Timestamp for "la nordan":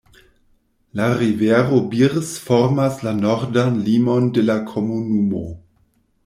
3.09-3.77